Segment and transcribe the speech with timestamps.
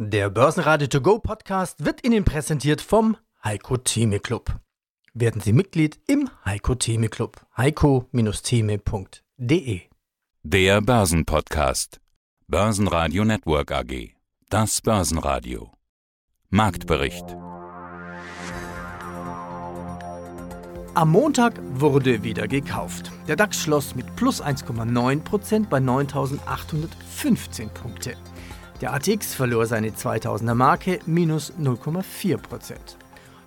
[0.00, 4.60] Der Börsenradio To Go Podcast wird Ihnen präsentiert vom Heiko Theme Club.
[5.12, 7.44] Werden Sie Mitglied im Heiko Theme Club.
[7.56, 9.80] heiko-theme.de
[10.44, 12.00] Der Börsenpodcast.
[12.46, 14.14] Börsenradio Network AG.
[14.50, 15.72] Das Börsenradio.
[16.48, 17.24] Marktbericht.
[20.94, 23.10] Am Montag wurde wieder gekauft.
[23.26, 28.16] Der DAX schloss mit plus 1,9% bei 9.815 Punkte.
[28.80, 32.76] Der ATX verlor seine 2000er Marke minus 0,4%.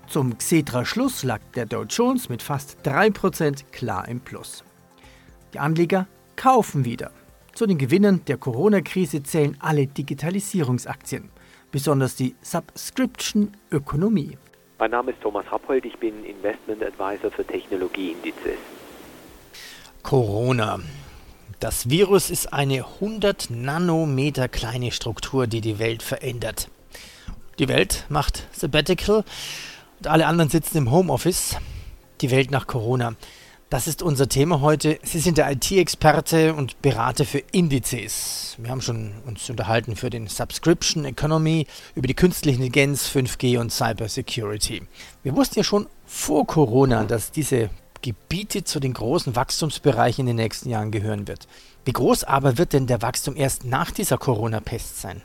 [0.08, 4.66] Zum Xetra-Schluss lag der Dow Jones mit fast 3% klar im Plus.
[5.54, 6.06] Die Anleger
[6.36, 7.12] kaufen wieder.
[7.54, 11.30] Zu den Gewinnern der Corona-Krise zählen alle Digitalisierungsaktien,
[11.72, 14.38] besonders die Subscription-Ökonomie.
[14.80, 18.58] Mein Name ist Thomas Rappold, ich bin Investment Advisor für Technologieindizes.
[20.04, 20.80] Corona.
[21.62, 26.70] Das Virus ist eine 100 Nanometer kleine Struktur, die die Welt verändert.
[27.60, 29.24] Die Welt macht Sabbatical
[30.00, 31.58] und alle anderen sitzen im Homeoffice.
[32.22, 33.14] Die Welt nach Corona.
[33.70, 34.98] Das ist unser Thema heute.
[35.04, 38.56] Sie sind der IT-Experte und Berater für Indizes.
[38.58, 43.72] Wir haben schon uns unterhalten für den Subscription Economy, über die künstliche Intelligenz, 5G und
[43.72, 44.82] Cyber Security.
[45.22, 47.70] Wir wussten ja schon vor Corona, dass diese
[48.02, 51.48] Gebiete zu den großen Wachstumsbereichen in den nächsten Jahren gehören wird.
[51.86, 55.22] Wie groß aber wird denn der Wachstum erst nach dieser Corona-Pest sein?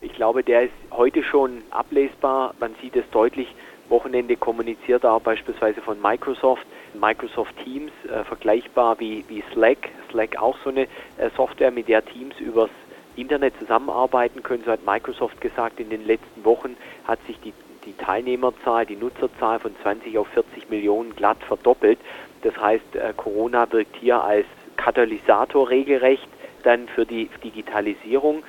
[0.00, 2.54] Ich glaube, der ist heute schon ablesbar.
[2.60, 3.48] Man sieht es deutlich.
[3.88, 6.66] Wochenende kommuniziert auch beispielsweise von Microsoft.
[6.98, 9.90] Microsoft Teams, äh, vergleichbar wie, wie Slack.
[10.10, 12.70] Slack auch so eine äh, Software, mit der Teams übers
[13.16, 14.62] Internet zusammenarbeiten können.
[14.64, 17.52] So hat Microsoft gesagt, in den letzten Wochen hat sich die
[17.88, 21.98] die Teilnehmerzahl, die Nutzerzahl von 20 auf 40 Millionen glatt verdoppelt.
[22.42, 26.28] Das heißt, äh, Corona wirkt hier als Katalysator regelrecht
[26.62, 28.42] dann für die Digitalisierung.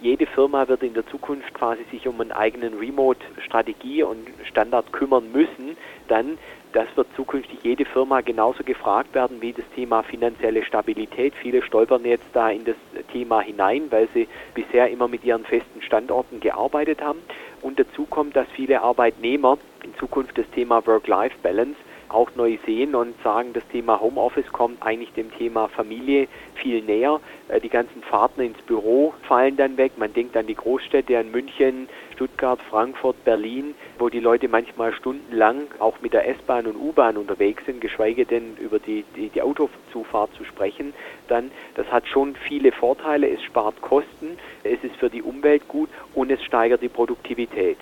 [0.00, 5.32] Jede Firma wird in der Zukunft quasi sich um einen eigenen Remote-Strategie und Standard kümmern
[5.32, 5.76] müssen.
[6.06, 6.38] Dann,
[6.72, 11.34] das wird zukünftig jede Firma genauso gefragt werden wie das Thema finanzielle Stabilität.
[11.34, 12.76] Viele stolpern jetzt da in das
[13.12, 17.18] Thema hinein, weil sie bisher immer mit ihren festen Standorten gearbeitet haben.
[17.62, 21.76] Und dazu kommt, dass viele Arbeitnehmer in Zukunft das Thema Work-Life-Balance
[22.08, 27.20] auch neu sehen und sagen, das Thema Homeoffice kommt eigentlich dem Thema Familie viel näher.
[27.48, 29.92] Äh, die ganzen Fahrten ins Büro fallen dann weg.
[29.96, 35.68] Man denkt an die Großstädte, an München, Stuttgart, Frankfurt, Berlin, wo die Leute manchmal stundenlang
[35.78, 40.34] auch mit der S-Bahn und U-Bahn unterwegs sind, geschweige denn über die, die, die Autozufahrt
[40.34, 40.94] zu sprechen.
[41.28, 43.30] Dann, das hat schon viele Vorteile.
[43.30, 47.78] Es spart Kosten, es ist für die Umwelt gut und es steigert die Produktivität.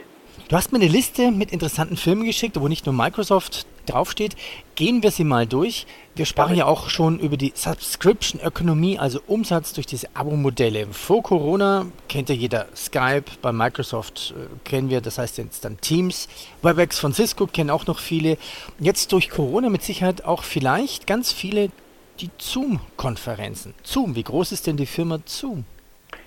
[0.51, 4.37] Du hast mir eine Liste mit interessanten Filmen geschickt, wo nicht nur Microsoft draufsteht.
[4.75, 5.87] Gehen wir sie mal durch.
[6.15, 10.87] Wir sprachen ja auch schon über die Subscription-Ökonomie, also Umsatz durch diese Abo-Modelle.
[10.87, 15.81] Vor Corona kennt ja jeder Skype, bei Microsoft äh, kennen wir, das heißt jetzt dann
[15.81, 16.29] Teams.
[16.63, 18.39] Webex von Cisco kennen auch noch viele.
[18.79, 21.71] Jetzt durch Corona mit Sicherheit auch vielleicht ganz viele
[22.21, 23.75] die Zoom-Konferenzen.
[23.83, 25.65] Zoom, wie groß ist denn die Firma Zoom?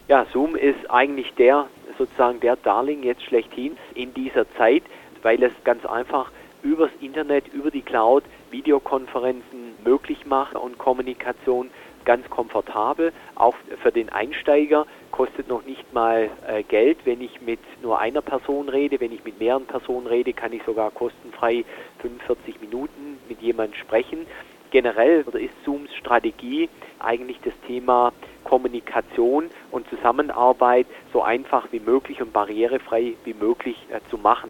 [0.08, 1.68] Ja, Zoom ist eigentlich der
[1.98, 4.84] sozusagen der Darling jetzt schlechthin in dieser Zeit,
[5.22, 6.32] weil es ganz einfach
[6.64, 11.70] übers Internet, über die Cloud Videokonferenzen möglich macht und Kommunikation
[12.06, 13.14] ganz komfortabel.
[13.36, 16.98] Auch für den Einsteiger kostet noch nicht mal äh, Geld.
[17.06, 20.64] Wenn ich mit nur einer Person rede, wenn ich mit mehreren Personen rede, kann ich
[20.64, 21.66] sogar kostenfrei
[22.00, 24.26] 45 Minuten mit jemandem sprechen.
[24.72, 26.70] Generell ist Zooms Strategie
[27.00, 34.00] eigentlich das Thema Kommunikation und Zusammenarbeit so einfach wie möglich und barrierefrei wie möglich äh,
[34.10, 34.50] zu machen.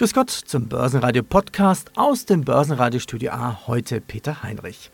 [0.00, 3.66] Grüß Gott zum Börsenradio Podcast aus dem Börsenradio Studio A.
[3.66, 4.90] Heute Peter Heinrich.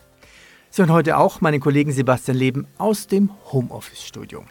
[0.69, 4.43] Sie hören heute auch meinen Kollegen Sebastian Leben aus dem Homeoffice Studio.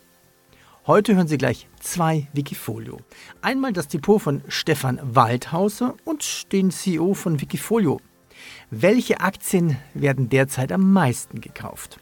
[0.86, 2.96] Heute hören Sie gleich zwei Wikifolio.
[3.42, 8.00] Einmal das Depot von Stefan Waldhauser und den CEO von Wikifolio.
[8.70, 12.00] Welche Aktien werden derzeit am meisten gekauft?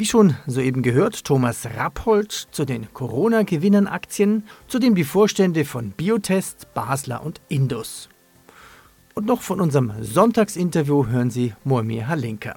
[0.00, 7.24] Wie schon soeben gehört, Thomas Rappold zu den Corona-Gewinnern-Aktien, zudem die Vorstände von Biotest, Basler
[7.24, 8.08] und Indus.
[9.16, 12.54] Und noch von unserem Sonntagsinterview hören Sie Moamir Halinka.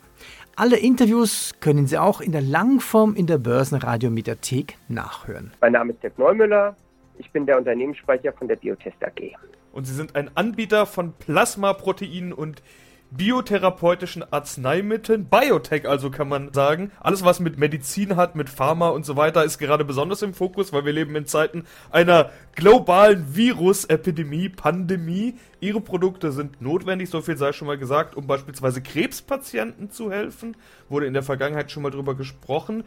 [0.55, 5.51] Alle Interviews können Sie auch in der Langform in der Börsenradio-Mediathek nachhören.
[5.61, 6.75] Mein Name ist Dirk Neumüller.
[7.17, 9.35] Ich bin der Unternehmenssprecher von der Biotest AG.
[9.73, 12.61] Und Sie sind ein Anbieter von Plasmaproteinen und
[13.11, 16.91] biotherapeutischen Arzneimitteln, Biotech also kann man sagen.
[16.99, 20.71] Alles, was mit Medizin hat, mit Pharma und so weiter, ist gerade besonders im Fokus,
[20.71, 25.35] weil wir leben in Zeiten einer globalen Virusepidemie, Pandemie.
[25.59, 30.55] Ihre Produkte sind notwendig, so viel sei schon mal gesagt, um beispielsweise Krebspatienten zu helfen.
[30.87, 32.83] Wurde in der Vergangenheit schon mal drüber gesprochen.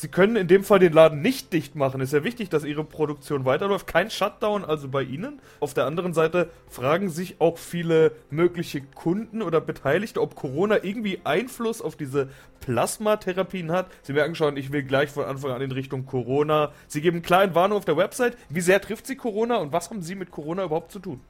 [0.00, 2.00] Sie können in dem Fall den Laden nicht dicht machen.
[2.00, 3.86] Ist ja wichtig, dass Ihre Produktion weiterläuft.
[3.86, 5.42] Kein Shutdown also bei Ihnen.
[5.60, 11.20] Auf der anderen Seite fragen sich auch viele mögliche Kunden oder Beteiligte, ob Corona irgendwie
[11.24, 12.30] Einfluss auf diese
[12.60, 13.88] Plasmatherapien hat.
[14.00, 16.72] Sie merken schon, ich will gleich von Anfang an in Richtung Corona.
[16.86, 18.38] Sie geben in Warnung auf der Website.
[18.48, 21.20] Wie sehr trifft Sie Corona und was haben Sie mit Corona überhaupt zu tun?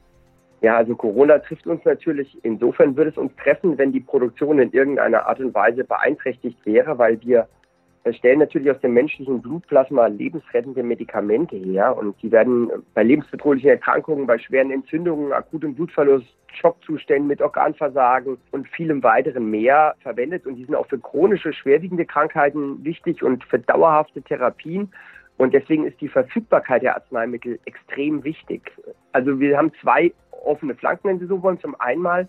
[0.61, 2.37] Ja, also Corona trifft uns natürlich.
[2.43, 6.97] Insofern würde es uns treffen, wenn die Produktion in irgendeiner Art und Weise beeinträchtigt wäre,
[6.97, 7.49] weil wir
[8.11, 14.25] stellen natürlich aus dem menschlichen Blutplasma lebensrettende Medikamente her und die werden bei lebensbedrohlichen Erkrankungen,
[14.25, 20.65] bei schweren Entzündungen, akutem Blutverlust, Schockzuständen mit Organversagen und vielem weiteren mehr verwendet und die
[20.65, 24.91] sind auch für chronische, schwerwiegende Krankheiten wichtig und für dauerhafte Therapien.
[25.37, 28.71] Und deswegen ist die Verfügbarkeit der Arzneimittel extrem wichtig.
[29.11, 30.11] Also wir haben zwei
[30.43, 31.59] offene Flanken, wenn Sie so wollen.
[31.59, 32.27] Zum einen,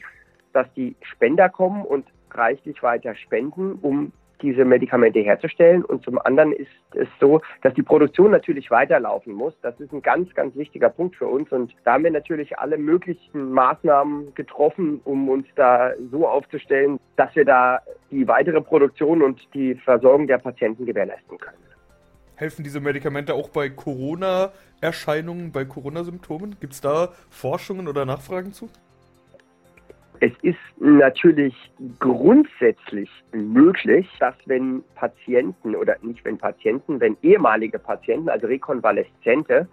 [0.53, 5.85] dass die Spender kommen und reichlich weiter spenden, um diese Medikamente herzustellen.
[5.85, 9.55] Und zum anderen ist es so, dass die Produktion natürlich weiterlaufen muss.
[9.63, 11.51] Das ist ein ganz, ganz wichtiger Punkt für uns.
[11.53, 17.35] Und da haben wir natürlich alle möglichen Maßnahmen getroffen, um uns da so aufzustellen, dass
[17.35, 17.81] wir da
[18.11, 21.57] die weitere Produktion und die Versorgung der Patienten gewährleisten können.
[22.35, 26.57] Helfen diese Medikamente auch bei Corona-Erscheinungen, bei Corona-Symptomen?
[26.59, 28.69] Gibt es da Forschungen oder Nachfragen zu?
[30.25, 31.53] Es ist natürlich
[31.99, 39.67] grundsätzlich möglich, dass wenn Patienten oder nicht wenn Patienten, wenn ehemalige Patienten, also Rekonvaleszente,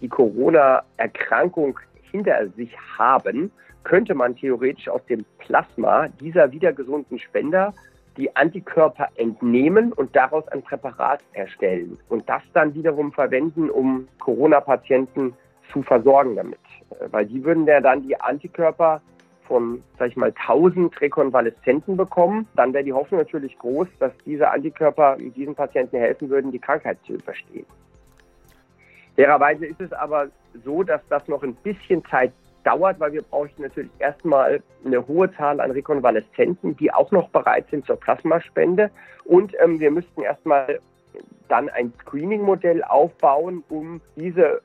[0.00, 1.78] die Corona-Erkrankung
[2.10, 3.52] hinter sich haben,
[3.84, 7.72] könnte man theoretisch aus dem Plasma dieser wieder gesunden Spender
[8.16, 15.34] die Antikörper entnehmen und daraus ein Präparat erstellen und das dann wiederum verwenden, um Corona-Patienten
[15.72, 16.58] zu versorgen damit.
[17.12, 19.00] Weil die würden ja dann die Antikörper
[19.46, 24.50] von, sag ich mal, 1000 Rekonvaleszenten bekommen, dann wäre die Hoffnung natürlich groß, dass diese
[24.50, 27.66] Antikörper diesen Patienten helfen würden, die Krankheit zu überstehen.
[29.16, 30.28] Fairerweise ist es aber
[30.64, 32.32] so, dass das noch ein bisschen Zeit
[32.64, 37.66] dauert, weil wir brauchen natürlich erstmal eine hohe Zahl an Rekonvaleszenten, die auch noch bereit
[37.70, 38.90] sind zur Plasmaspende.
[39.24, 40.78] Und ähm, wir müssten erstmal
[41.48, 44.62] dann ein Screening-Modell aufbauen, um diese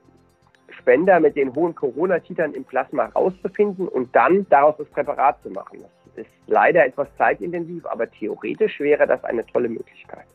[0.69, 5.84] Spender mit den hohen Corona-Titern im Plasma rauszufinden und dann daraus das Präparat zu machen.
[6.16, 10.25] Das ist leider etwas zeitintensiv, aber theoretisch wäre das eine tolle Möglichkeit.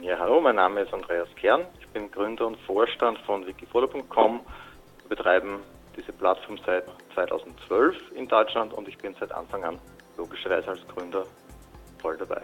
[0.00, 1.62] Ja, hallo, mein Name ist Andreas Kern.
[1.80, 4.40] Ich bin Gründer und Vorstand von wikifolio.com.
[5.02, 5.60] Wir betreiben
[5.96, 9.78] diese Plattform seit 2012 in Deutschland und ich bin seit Anfang an
[10.16, 11.24] logischerweise als Gründer
[12.00, 12.42] voll dabei.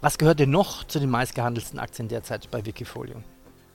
[0.00, 3.16] Was gehört denn noch zu den meistgehandelten Aktien derzeit bei Wikifolio?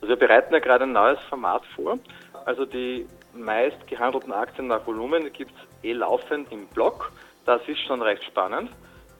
[0.04, 1.98] Also wir bereiten ja gerade ein neues Format vor.
[2.44, 7.10] Also die meist gehandelten Aktien nach Volumen gibt es eh laufend im Blog.
[7.46, 8.70] Das ist schon recht spannend.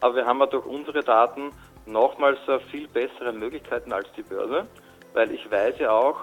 [0.02, 1.52] Aber wir haben ja durch unsere Daten
[1.86, 2.38] nochmals
[2.70, 4.66] viel bessere Möglichkeiten als die Börse,
[5.14, 6.20] weil ich weiß ja auch,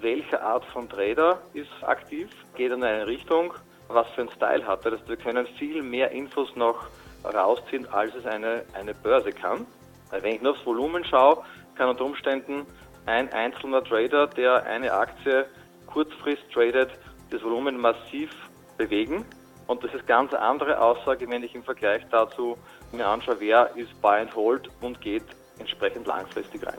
[0.00, 3.52] welche Art von Trader ist aktiv, geht in eine Richtung,
[3.88, 4.92] was für ein Style hat er.
[4.92, 6.86] Das wir können viel mehr Infos noch
[7.24, 9.66] rausziehen, als es eine, eine Börse kann.
[10.12, 11.42] Weil wenn ich nur aufs Volumen schaue,
[11.74, 12.64] kann unter Umständen
[13.06, 15.46] ein einzelner Trader, der eine Aktie
[15.86, 16.90] kurzfrist tradet,
[17.30, 18.30] das Volumen massiv
[18.76, 19.24] bewegen.
[19.66, 22.56] Und das ist ganz eine andere Aussage, wenn ich im Vergleich dazu
[22.92, 25.24] mir anschaue, wer ist Buy and Hold und geht
[25.58, 26.78] entsprechend langfristig rein.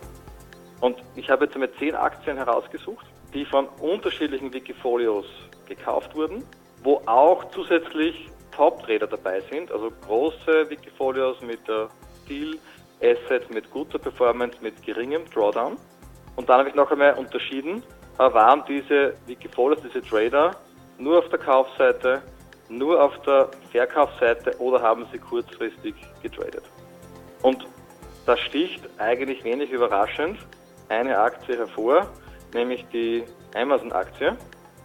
[0.81, 5.25] Und ich habe jetzt einmal zehn Aktien herausgesucht, die von unterschiedlichen Wikifolios
[5.67, 6.43] gekauft wurden,
[6.83, 11.89] wo auch zusätzlich Top-Trader dabei sind, also große Wikifolios mit der
[12.29, 12.57] Deal
[13.01, 15.77] Assets mit guter Performance, mit geringem Drawdown.
[16.35, 17.83] Und dann habe ich noch einmal unterschieden,
[18.17, 20.51] waren diese Wikifolios, diese Trader,
[20.97, 22.21] nur auf der Kaufseite,
[22.69, 26.63] nur auf der Verkaufsseite oder haben sie kurzfristig getradet.
[27.41, 27.65] Und
[28.25, 30.39] da sticht eigentlich wenig überraschend
[30.89, 32.07] eine Aktie hervor,
[32.53, 33.23] nämlich die
[33.55, 34.35] Amazon-Aktie,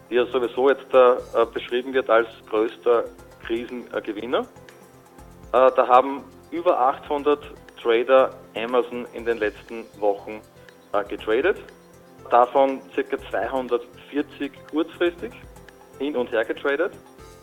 [0.09, 3.05] die ja sowieso jetzt äh, beschrieben wird als größter
[3.45, 4.41] Krisengewinner.
[4.41, 4.43] Äh,
[5.51, 7.39] da haben über 800
[7.81, 10.41] Trader Amazon in den letzten Wochen
[11.07, 11.57] getradet
[12.31, 13.17] davon ca.
[13.29, 15.33] 240 kurzfristig
[15.99, 16.93] hin und her getradet,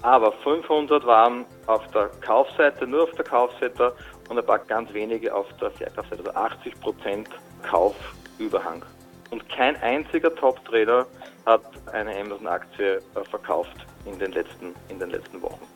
[0.02, 3.94] aber 500 waren auf der Kaufseite, nur auf der Kaufseite
[4.28, 7.26] und ein paar ganz wenige auf der Verkaufsseite, also 80%
[7.62, 8.84] Kaufüberhang.
[9.30, 11.06] Und kein einziger Top-Trader
[11.44, 11.62] hat
[11.92, 15.66] eine Amazon-Aktie äh, verkauft in den, letzten, in den letzten Wochen.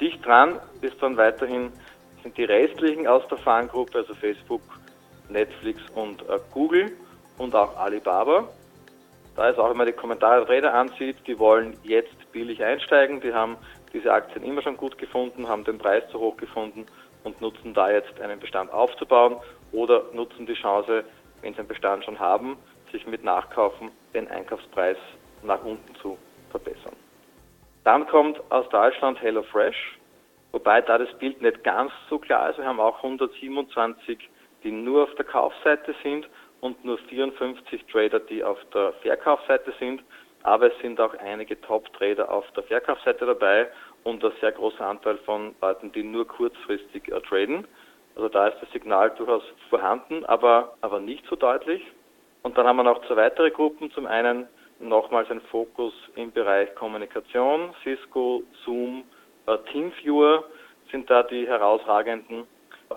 [0.00, 1.72] Dicht dran ist dann weiterhin
[2.22, 4.60] sind die restlichen aus der Fangruppe, also Facebook,
[5.30, 6.92] Netflix und äh, Google
[7.38, 8.48] und auch Alibaba.
[9.36, 13.32] Da ist auch, man die Kommentare der Trader ansieht, die wollen jetzt billig einsteigen, die
[13.32, 13.56] haben
[13.92, 16.86] diese Aktien immer schon gut gefunden, haben den Preis zu hoch gefunden
[17.24, 19.36] und nutzen da jetzt einen Bestand aufzubauen
[19.72, 21.04] oder nutzen die Chance,
[21.42, 22.56] wenn sie einen Bestand schon haben,
[22.92, 24.96] sich mit Nachkaufen den Einkaufspreis
[25.42, 26.18] nach unten zu
[26.50, 26.94] verbessern.
[27.84, 29.98] Dann kommt aus Deutschland HelloFresh,
[30.52, 32.58] wobei da das Bild nicht ganz so klar ist.
[32.58, 34.18] Wir haben auch 127,
[34.62, 36.28] die nur auf der Kaufseite sind
[36.60, 40.02] und nur 54 Trader, die auf der Verkaufsseite sind.
[40.42, 43.68] Aber es sind auch einige Top-Trader auf der Verkaufsseite dabei
[44.04, 47.66] und ein sehr großer Anteil von Leuten, die nur kurzfristig äh, traden.
[48.16, 51.82] Also da ist das Signal durchaus vorhanden, aber, aber nicht so deutlich.
[52.42, 53.90] Und dann haben wir noch zwei weitere Gruppen.
[53.92, 54.46] Zum einen
[54.78, 57.74] nochmals ein Fokus im Bereich Kommunikation.
[57.82, 59.04] Cisco, Zoom,
[59.46, 60.44] äh, TeamViewer
[60.90, 62.46] sind da die herausragenden.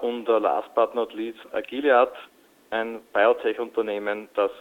[0.02, 2.10] Und äh, last but not least Gilead,
[2.72, 4.52] ein Biotech-Unternehmen, das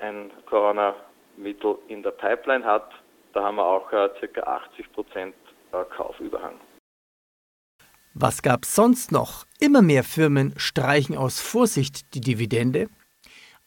[0.00, 2.90] ein Corona-Mittel in der Pipeline hat.
[3.32, 4.40] Da haben wir auch äh, ca.
[4.40, 5.34] 80 Prozent
[5.72, 6.54] äh, Kaufüberhang.
[8.14, 9.44] Was gab's sonst noch?
[9.60, 12.88] Immer mehr Firmen streichen aus Vorsicht die Dividende.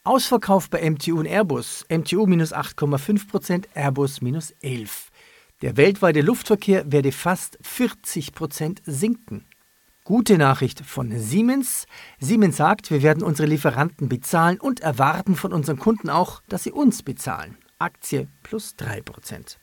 [0.04, 1.86] Ausverkauf bei MTU und Airbus.
[1.90, 5.10] MTU minus 8,5%, Airbus minus 11%.
[5.62, 9.46] Der weltweite Luftverkehr werde fast 40% sinken.
[10.04, 11.86] Gute Nachricht von Siemens.
[12.20, 16.72] Siemens sagt, wir werden unsere Lieferanten bezahlen und erwarten von unseren Kunden auch, dass sie
[16.72, 17.56] uns bezahlen.
[17.78, 19.58] Aktie plus 3%.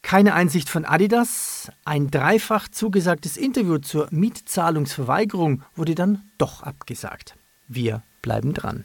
[0.00, 1.72] Keine Einsicht von Adidas.
[1.84, 7.34] Ein dreifach zugesagtes Interview zur Mietzahlungsverweigerung wurde dann doch abgesagt.
[7.66, 8.84] Wir bleiben dran.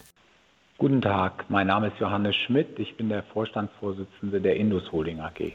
[0.79, 2.79] Guten Tag, mein Name ist Johannes Schmidt.
[2.79, 5.53] Ich bin der Vorstandsvorsitzende der Indus Holding AG.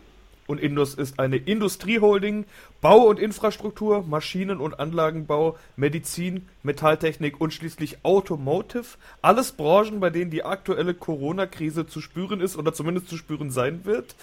[0.52, 2.44] Und Indus ist eine Industrieholding,
[2.82, 8.84] Bau und Infrastruktur, Maschinen- und Anlagenbau, Medizin, Metalltechnik und schließlich Automotive.
[9.22, 13.86] Alles Branchen, bei denen die aktuelle Corona-Krise zu spüren ist oder zumindest zu spüren sein
[13.86, 14.14] wird.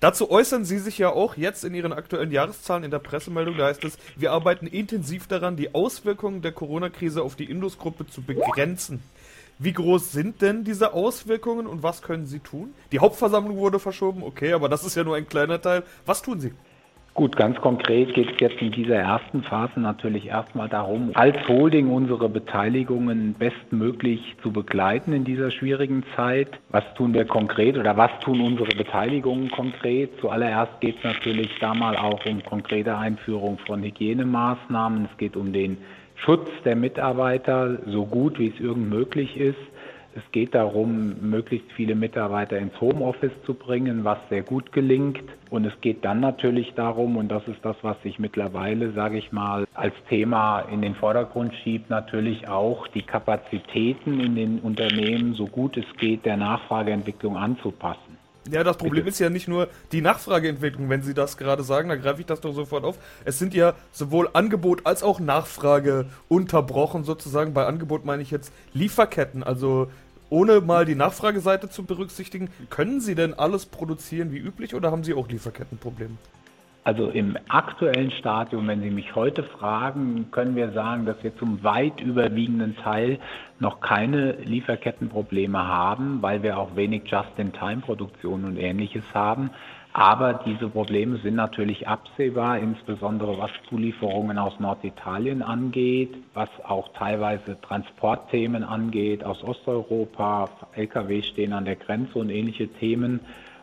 [0.00, 3.56] Dazu äußern Sie sich ja auch jetzt in Ihren aktuellen Jahreszahlen in der Pressemeldung.
[3.56, 8.20] Da heißt es, wir arbeiten intensiv daran, die Auswirkungen der Corona-Krise auf die Indus-Gruppe zu
[8.20, 9.02] begrenzen.
[9.60, 12.74] Wie groß sind denn diese Auswirkungen und was können Sie tun?
[12.92, 15.82] Die Hauptversammlung wurde verschoben, okay, aber das ist ja nur ein kleiner Teil.
[16.06, 16.52] Was tun Sie?
[17.14, 21.90] Gut, ganz konkret geht es jetzt in dieser ersten Phase natürlich erstmal darum, als Holding
[21.90, 26.60] unsere Beteiligungen bestmöglich zu begleiten in dieser schwierigen Zeit.
[26.68, 30.12] Was tun wir konkret oder was tun unsere Beteiligungen konkret?
[30.20, 35.08] Zuallererst geht es natürlich da mal auch um konkrete Einführung von Hygienemaßnahmen.
[35.10, 35.78] Es geht um den
[36.24, 39.58] Schutz der Mitarbeiter so gut wie es irgend möglich ist.
[40.14, 45.22] Es geht darum, möglichst viele Mitarbeiter ins Homeoffice zu bringen, was sehr gut gelingt.
[45.48, 49.30] Und es geht dann natürlich darum, und das ist das, was sich mittlerweile, sage ich
[49.30, 55.46] mal, als Thema in den Vordergrund schiebt, natürlich auch die Kapazitäten in den Unternehmen so
[55.46, 58.07] gut es geht der Nachfrageentwicklung anzupassen.
[58.50, 59.14] Ja, das Problem Bitte.
[59.14, 62.40] ist ja nicht nur die Nachfrageentwicklung, wenn Sie das gerade sagen, da greife ich das
[62.40, 62.96] doch sofort auf.
[63.24, 67.54] Es sind ja sowohl Angebot als auch Nachfrage unterbrochen, sozusagen.
[67.54, 69.88] Bei Angebot meine ich jetzt Lieferketten, also
[70.30, 72.50] ohne mal die Nachfrageseite zu berücksichtigen.
[72.70, 76.16] Können Sie denn alles produzieren wie üblich oder haben Sie auch Lieferkettenprobleme?
[76.88, 81.62] Also im aktuellen Stadium, wenn Sie mich heute fragen, können wir sagen, dass wir zum
[81.62, 83.18] weit überwiegenden Teil
[83.58, 89.50] noch keine Lieferkettenprobleme haben, weil wir auch wenig Just-in-Time-Produktion und ähnliches haben.
[89.92, 97.60] Aber diese Probleme sind natürlich absehbar, insbesondere was Zulieferungen aus Norditalien angeht, was auch teilweise
[97.60, 100.48] Transportthemen angeht aus Osteuropa.
[100.74, 103.20] Lkw stehen an der Grenze und ähnliche Themen.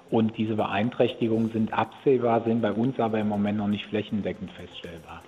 [0.09, 5.23] Und diese Beeinträchtigungen sind absehbar, sind bei uns aber im Moment noch nicht flächendeckend feststellbar.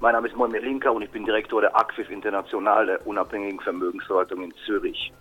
[0.00, 4.42] Mein Name ist Moimir Linka und ich bin Direktor der Acquis International, der unabhängigen Vermögensverwaltung
[4.42, 5.12] in Zürich.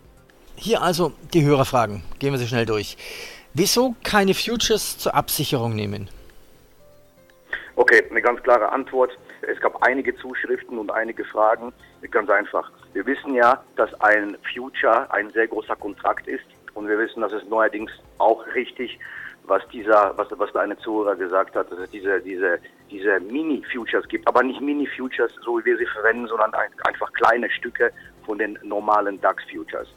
[0.56, 2.04] Hier also die Hörerfragen.
[2.20, 2.98] Gehen wir sie schnell durch.
[3.54, 6.10] Wieso keine Futures zur Absicherung nehmen?
[7.76, 9.12] Okay, eine ganz klare Antwort.
[9.42, 11.72] Es gab einige Zuschriften und einige Fragen.
[12.10, 12.70] Ganz einfach.
[12.94, 17.34] Wir wissen ja, dass ein Future ein sehr großer Kontrakt ist und wir wissen, dass
[17.34, 19.00] es neuerdings auch richtig,
[19.44, 22.60] was dieser, was, was da eine Zuhörer gesagt hat, dass es diese, diese,
[22.90, 27.50] diese Mini-Futures gibt, aber nicht Mini-Futures, so wie wir sie verwenden, sondern ein, einfach kleine
[27.50, 27.92] Stücke
[28.26, 29.88] von den normalen DAX-Futures.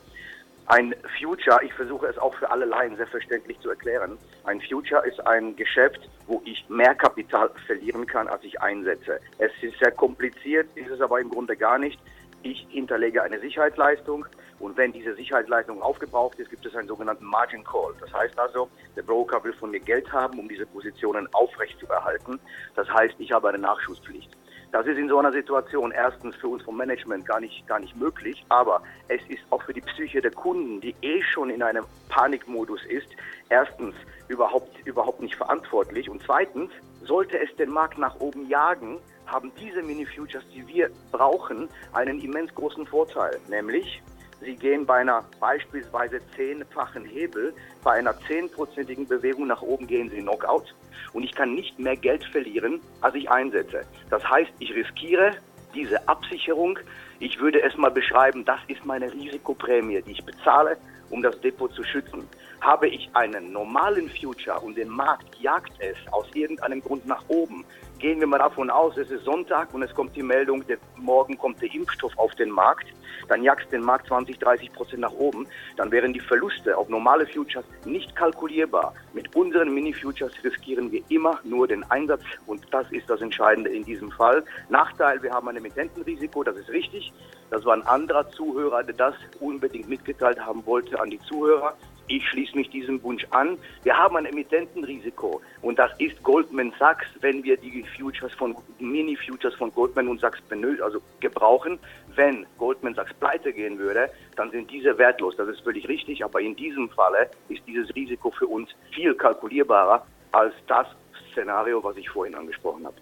[0.66, 4.16] Ein Future, ich versuche es auch für alle Laien selbstverständlich zu erklären.
[4.44, 9.20] Ein Future ist ein Geschäft, wo ich mehr Kapital verlieren kann, als ich einsetze.
[9.36, 12.00] Es ist sehr kompliziert, ist es aber im Grunde gar nicht.
[12.42, 14.24] Ich hinterlege eine Sicherheitsleistung
[14.58, 17.94] und wenn diese Sicherheitsleistung aufgebraucht ist, gibt es einen sogenannten Margin Call.
[18.00, 22.38] Das heißt also, der Broker will von mir Geld haben, um diese Positionen aufrechtzuerhalten.
[22.74, 24.30] Das heißt, ich habe eine Nachschusspflicht.
[24.74, 27.96] Das ist in so einer Situation erstens für uns vom Management gar nicht, gar nicht
[27.96, 31.84] möglich, aber es ist auch für die Psyche der Kunden, die eh schon in einem
[32.08, 33.06] Panikmodus ist,
[33.50, 33.94] erstens
[34.26, 36.72] überhaupt, überhaupt nicht verantwortlich und zweitens,
[37.04, 42.52] sollte es den Markt nach oben jagen, haben diese Mini-Futures, die wir brauchen, einen immens
[42.54, 44.02] großen Vorteil, nämlich
[44.44, 50.20] Sie gehen bei einer beispielsweise zehnfachen Hebel, bei einer zehnprozentigen Bewegung nach oben gehen Sie
[50.20, 50.74] Knockout
[51.14, 53.86] und ich kann nicht mehr Geld verlieren, als ich einsetze.
[54.10, 55.32] Das heißt, ich riskiere
[55.74, 56.78] diese Absicherung.
[57.20, 60.76] Ich würde es mal beschreiben, das ist meine Risikoprämie, die ich bezahle,
[61.10, 62.28] um das Depot zu schützen.
[62.60, 67.64] Habe ich einen normalen Future und den Markt jagt es aus irgendeinem Grund nach oben,
[68.04, 71.38] gehen wir mal davon aus, es ist Sonntag und es kommt die Meldung, der, morgen
[71.38, 72.84] kommt der Impfstoff auf den Markt,
[73.28, 75.46] dann jagst den Markt 20, 30 Prozent nach oben,
[75.78, 78.92] dann wären die Verluste auf normale Futures nicht kalkulierbar.
[79.14, 83.86] Mit unseren Mini-Futures riskieren wir immer nur den Einsatz und das ist das Entscheidende in
[83.86, 84.44] diesem Fall.
[84.68, 87.10] Nachteil, wir haben ein Emittentenrisiko, das ist richtig.
[87.48, 91.74] Das war ein anderer Zuhörer, der das unbedingt mitgeteilt haben wollte an die Zuhörer.
[92.06, 93.56] Ich schließe mich diesem Wunsch an.
[93.82, 99.54] Wir haben ein Emittentenrisiko und das ist Goldman Sachs, wenn wir die Futures von Mini-Futures
[99.54, 100.40] von Goldman und Sachs
[100.82, 101.78] also gebrauchen.
[102.14, 105.34] Wenn Goldman Sachs pleite gehen würde, dann sind diese wertlos.
[105.36, 110.06] Das ist völlig richtig, aber in diesem Falle ist dieses Risiko für uns viel kalkulierbarer
[110.32, 110.86] als das
[111.32, 112.96] Szenario, was ich vorhin angesprochen habe.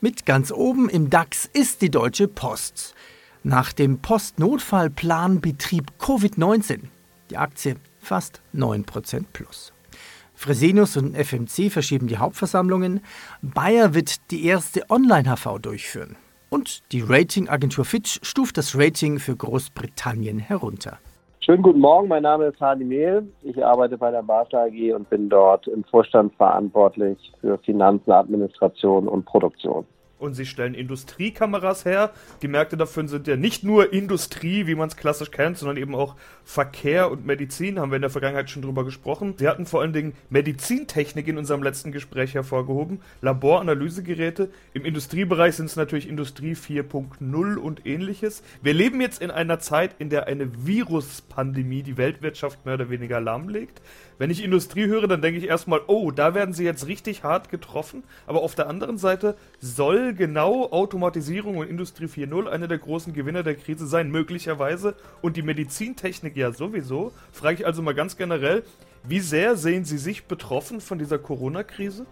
[0.00, 2.94] Mit ganz oben im DAX ist die Deutsche Post.
[3.42, 6.80] Nach dem Postnotfallplan Betrieb Covid-19.
[7.30, 9.72] Die Aktie fast 9% plus.
[10.34, 13.00] Fresenius und FMC verschieben die Hauptversammlungen.
[13.42, 16.16] Bayer wird die erste Online-HV durchführen.
[16.50, 20.98] Und die Ratingagentur Fitch stuft das Rating für Großbritannien herunter.
[21.40, 23.26] Schönen guten Morgen, mein Name ist Hardy Mehl.
[23.42, 29.08] Ich arbeite bei der Basler AG und bin dort im Vorstand verantwortlich für Finanzen, Administration
[29.08, 29.86] und Produktion
[30.18, 32.12] und sie stellen Industriekameras her.
[32.42, 35.94] Die Märkte dafür sind ja nicht nur Industrie, wie man es klassisch kennt, sondern eben
[35.94, 39.34] auch Verkehr und Medizin, haben wir in der Vergangenheit schon drüber gesprochen.
[39.36, 44.50] Sie hatten vor allen Dingen Medizintechnik in unserem letzten Gespräch hervorgehoben, Laboranalysegeräte.
[44.72, 48.42] Im Industriebereich sind es natürlich Industrie 4.0 und ähnliches.
[48.62, 53.20] Wir leben jetzt in einer Zeit, in der eine Viruspandemie die Weltwirtschaft mehr oder weniger
[53.20, 53.82] lahmlegt.
[54.18, 57.50] Wenn ich Industrie höre, dann denke ich erstmal, oh, da werden sie jetzt richtig hart
[57.50, 58.02] getroffen.
[58.26, 63.42] Aber auf der anderen Seite soll genau Automatisierung und Industrie 4.0 einer der großen Gewinner
[63.42, 64.94] der Krise sein, möglicherweise.
[65.22, 67.12] Und die Medizintechnik ja sowieso.
[67.32, 68.62] Frage ich also mal ganz generell,
[69.04, 72.06] wie sehr sehen Sie sich betroffen von dieser Corona-Krise?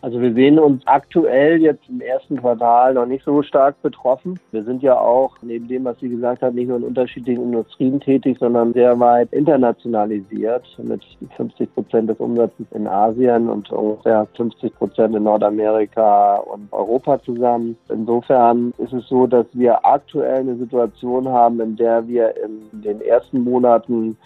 [0.00, 4.38] Also wir sehen uns aktuell jetzt im ersten Quartal noch nicht so stark betroffen.
[4.52, 7.98] Wir sind ja auch, neben dem, was Sie gesagt haben, nicht nur in unterschiedlichen Industrien
[7.98, 11.02] tätig, sondern sehr weit internationalisiert mit
[11.36, 17.76] 50 Prozent des Umsatzes in Asien und ungefähr 50 Prozent in Nordamerika und Europa zusammen.
[17.88, 23.00] Insofern ist es so, dass wir aktuell eine Situation haben, in der wir in den
[23.00, 24.16] ersten Monaten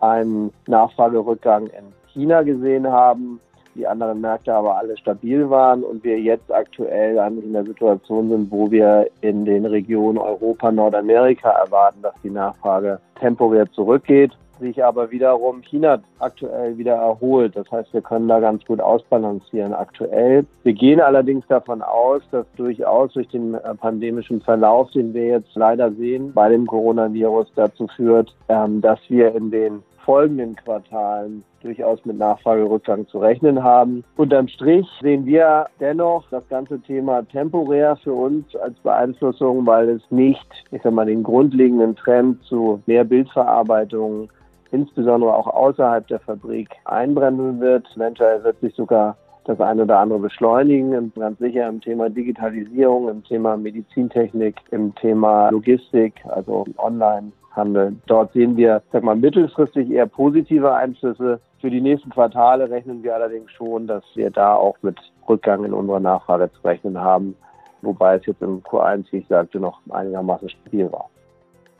[0.00, 3.40] einen Nachfragerückgang in China gesehen haben
[3.78, 8.28] die anderen Märkte aber alle stabil waren und wir jetzt aktuell eigentlich in der Situation
[8.28, 14.84] sind, wo wir in den Regionen Europa, Nordamerika erwarten, dass die Nachfrage temporär zurückgeht sich
[14.84, 17.56] aber wiederum China aktuell wieder erholt.
[17.56, 20.44] Das heißt, wir können da ganz gut ausbalancieren aktuell.
[20.62, 25.54] Wir gehen allerdings davon aus, dass durchaus durch den äh, pandemischen Verlauf, den wir jetzt
[25.54, 32.02] leider sehen, bei dem Coronavirus dazu führt, ähm, dass wir in den folgenden Quartalen durchaus
[32.06, 34.02] mit Nachfragerückgang zu rechnen haben.
[34.16, 40.02] Unterm Strich sehen wir dennoch das ganze Thema temporär für uns als Beeinflussung, weil es
[40.08, 44.30] nicht, ich sag mal, den grundlegenden Trend zu mehr Bildverarbeitung
[44.70, 47.86] insbesondere auch außerhalb der Fabrik einbremsen wird.
[47.94, 49.14] Eventuell wird sich sogar
[49.48, 55.48] das eine oder andere beschleunigen, ganz sicher im Thema Digitalisierung, im Thema Medizintechnik, im Thema
[55.50, 57.96] Logistik, also online Handel.
[58.06, 61.40] Dort sehen wir, sag mal, mittelfristig eher positive Einflüsse.
[61.60, 65.72] Für die nächsten Quartale rechnen wir allerdings schon, dass wir da auch mit Rückgang in
[65.72, 67.34] unserer Nachfrage zu rechnen haben,
[67.82, 71.08] wobei es jetzt im Q1, wie ich sagte, noch einigermaßen stabil war.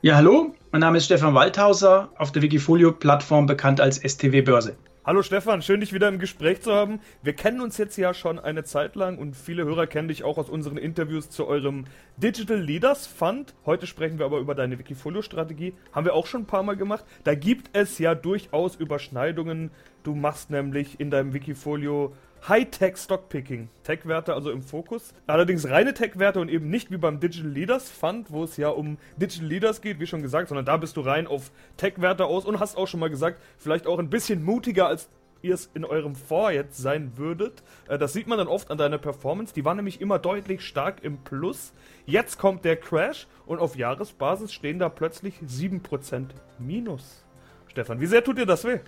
[0.01, 4.77] Ja, hallo, mein Name ist Stefan Waldhauser, auf der Wikifolio-Plattform bekannt als STW Börse.
[5.09, 7.01] Hallo Stefan, schön dich wieder im Gespräch zu haben.
[7.23, 10.37] Wir kennen uns jetzt ja schon eine Zeit lang und viele Hörer kennen dich auch
[10.37, 11.87] aus unseren Interviews zu eurem
[12.19, 13.55] Digital Leaders Fund.
[13.65, 15.73] Heute sprechen wir aber über deine Wikifolio-Strategie.
[15.93, 17.07] Haben wir auch schon ein paar Mal gemacht.
[17.25, 19.71] Da gibt es ja durchaus Überschneidungen.
[20.03, 22.15] Du machst nämlich in deinem Wikifolio
[22.47, 23.69] High-Tech Stockpicking.
[23.83, 25.13] Tech-Werte also im Fokus.
[25.27, 28.99] Allerdings reine Tech-Werte und eben nicht wie beim Digital Leaders Fund, wo es ja um
[29.17, 32.61] Digital Leaders geht, wie schon gesagt, sondern da bist du rein auf Tech-Werte aus und
[32.61, 35.09] hast auch schon mal gesagt, vielleicht auch ein bisschen mutiger als
[35.43, 37.63] ihr es in eurem Fonds jetzt sein würdet.
[37.89, 39.55] Äh, das sieht man dann oft an deiner Performance.
[39.55, 41.73] Die war nämlich immer deutlich stark im Plus.
[42.07, 47.25] Jetzt kommt der Crash und auf Jahresbasis stehen da plötzlich 7% Minus.
[47.69, 48.81] Stefan, wie sehr tut dir das weh?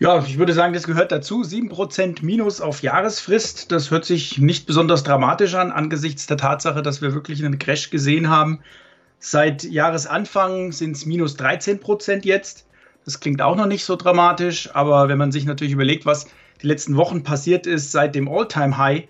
[0.00, 1.42] Ja, ich würde sagen, das gehört dazu.
[1.42, 3.70] 7% Minus auf Jahresfrist.
[3.70, 7.90] Das hört sich nicht besonders dramatisch an, angesichts der Tatsache, dass wir wirklich einen Crash
[7.90, 8.60] gesehen haben.
[9.20, 12.66] Seit Jahresanfang sind es minus 13 Prozent jetzt.
[13.04, 16.26] Das klingt auch noch nicht so dramatisch, aber wenn man sich natürlich überlegt, was
[16.60, 19.04] die letzten Wochen passiert ist seit dem All-Time-High,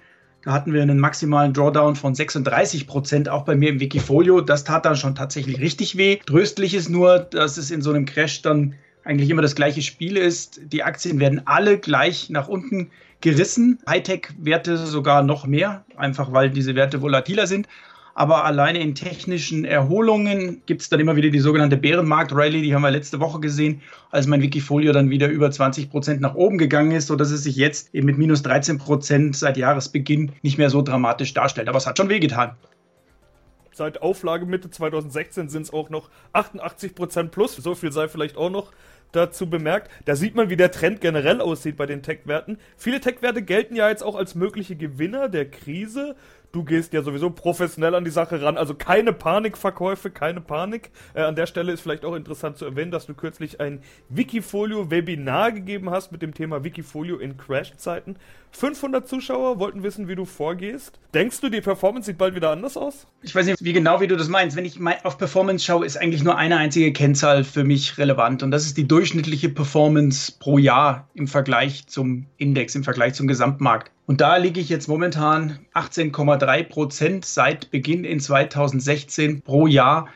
[0.45, 4.43] da hatten wir einen maximalen Drawdown von 36 Prozent, auch bei mir im Wikifolio.
[4.43, 6.19] Das tat dann schon tatsächlich richtig weh.
[6.27, 10.17] Tröstlich ist nur, dass es in so einem Crash dann eigentlich immer das gleiche Spiel
[10.17, 10.61] ist.
[10.65, 12.91] Die Aktien werden alle gleich nach unten
[13.21, 13.79] gerissen.
[13.89, 17.69] Hightech-Werte sogar noch mehr, einfach weil diese Werte volatiler sind
[18.15, 22.83] aber alleine in technischen Erholungen gibt es dann immer wieder die sogenannte Bärenmarkt-Rally, die haben
[22.83, 26.93] wir letzte Woche gesehen, als mein Wikifolio dann wieder über 20 Prozent nach oben gegangen
[26.93, 30.81] ist, sodass es sich jetzt eben mit minus 13 Prozent seit Jahresbeginn nicht mehr so
[30.81, 31.69] dramatisch darstellt.
[31.69, 32.53] Aber es hat schon wehgetan.
[33.75, 37.57] Seit Auflage Mitte 2016 sind es auch noch 88 Prozent plus.
[37.57, 38.73] So viel sei vielleicht auch noch
[39.11, 39.91] dazu bemerkt.
[40.05, 42.59] Da sieht man, wie der Trend generell aussieht bei den Tech-Werten.
[42.77, 46.15] Viele Tech-Werte gelten ja jetzt auch als mögliche Gewinner der Krise
[46.55, 48.57] du gehst ja sowieso professionell an die Sache ran.
[48.57, 50.91] Also keine Panikverkäufe, keine Panik.
[51.15, 55.53] Äh, an der Stelle ist vielleicht auch interessant zu erwähnen, dass du kürzlich ein Wikifolio-Webinar
[55.53, 58.17] gegeben hast mit dem Thema Wikifolio in Crash-Zeiten.
[58.53, 61.01] 500 Zuschauer wollten wissen, wie du vorgehst.
[61.13, 63.09] Denkst du, die Performance sieht bald wieder anders aus?
[63.23, 64.57] Ich weiß nicht, wie genau wie du das meinst.
[64.57, 68.53] Wenn ich auf Performance schaue, ist eigentlich nur eine einzige Kennzahl für mich relevant und
[68.53, 73.91] das ist die durchschnittliche Performance pro Jahr im Vergleich zum Index, im Vergleich zum Gesamtmarkt.
[74.07, 80.09] Und da liege ich jetzt momentan 18,3 Prozent seit Beginn in 2016 pro Jahr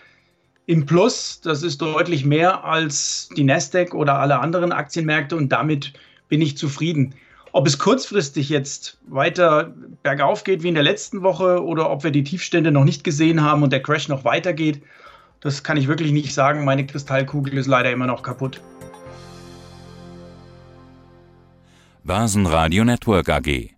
[0.67, 1.41] im Plus.
[1.41, 5.95] Das ist deutlich mehr als die Nasdaq oder alle anderen Aktienmärkte und damit
[6.29, 7.15] bin ich zufrieden.
[7.53, 9.73] Ob es kurzfristig jetzt weiter
[10.03, 13.43] bergauf geht wie in der letzten Woche oder ob wir die Tiefstände noch nicht gesehen
[13.43, 14.83] haben und der Crash noch weitergeht,
[15.41, 16.67] das kann ich wirklich nicht sagen.
[16.67, 18.61] Meine Kristallkugel ist leider immer noch kaputt.
[22.05, 23.78] Börsenradio Network AG